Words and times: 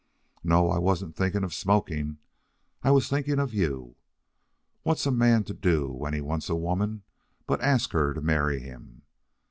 "No, 0.43 0.71
I 0.71 0.79
wasn't 0.79 1.15
thinking 1.15 1.43
of 1.43 1.53
smoking. 1.53 2.17
I 2.81 2.89
was 2.89 3.07
thinking 3.07 3.37
of 3.37 3.53
you. 3.53 3.97
What's 4.81 5.05
a 5.05 5.11
man 5.11 5.43
to 5.43 5.53
do 5.53 5.89
when 5.89 6.15
he 6.15 6.21
wants 6.21 6.49
a 6.49 6.55
woman 6.55 7.03
but 7.45 7.61
ask 7.61 7.91
her 7.91 8.11
to 8.15 8.19
marry 8.21 8.61
him? 8.61 9.03